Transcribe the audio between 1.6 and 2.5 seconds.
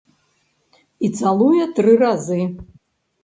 тры разы.